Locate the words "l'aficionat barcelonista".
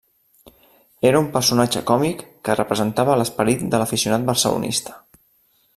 3.83-4.99